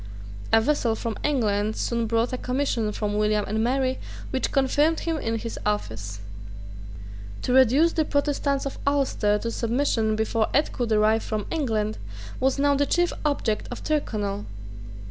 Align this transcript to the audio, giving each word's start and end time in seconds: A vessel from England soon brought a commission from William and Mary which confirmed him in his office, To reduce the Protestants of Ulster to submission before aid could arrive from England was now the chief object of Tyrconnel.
A 0.51 0.59
vessel 0.59 0.95
from 0.95 1.15
England 1.23 1.75
soon 1.75 2.07
brought 2.07 2.33
a 2.33 2.37
commission 2.39 2.91
from 2.91 3.19
William 3.19 3.45
and 3.47 3.63
Mary 3.63 3.99
which 4.31 4.51
confirmed 4.51 5.01
him 5.01 5.17
in 5.17 5.37
his 5.37 5.59
office, 5.63 6.21
To 7.43 7.53
reduce 7.53 7.93
the 7.93 8.03
Protestants 8.03 8.65
of 8.65 8.79
Ulster 8.87 9.37
to 9.37 9.51
submission 9.51 10.15
before 10.15 10.47
aid 10.55 10.71
could 10.71 10.91
arrive 10.91 11.21
from 11.21 11.45
England 11.51 11.99
was 12.39 12.57
now 12.57 12.73
the 12.73 12.87
chief 12.87 13.13
object 13.23 13.67
of 13.69 13.83
Tyrconnel. 13.83 14.47